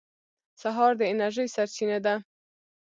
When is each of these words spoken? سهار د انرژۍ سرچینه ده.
سهار 0.61 0.91
د 0.97 1.01
انرژۍ 1.13 1.47
سرچینه 1.55 1.97
ده. 2.05 2.15